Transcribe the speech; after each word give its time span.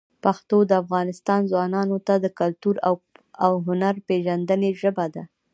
پښتو 0.23 0.57
د 0.65 0.71
افغانستان 0.83 1.41
ځوانانو 1.51 1.97
ته 2.07 2.13
د 2.23 2.25
کلتور 2.39 2.75
او 3.45 3.53
هنر 3.67 3.95
پېژندنې 4.07 4.69
ژبه 4.81 5.05
ده. 5.13 5.23